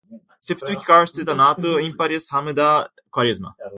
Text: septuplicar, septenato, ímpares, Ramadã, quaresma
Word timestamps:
septuplicar, 0.45 1.03
septenato, 1.15 1.71
ímpares, 1.89 2.29
Ramadã, 2.31 2.69
quaresma 3.11 3.55